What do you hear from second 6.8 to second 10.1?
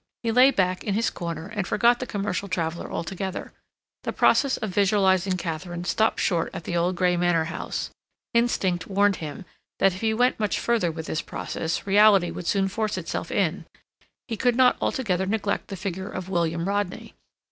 gray manor house; instinct warned him that if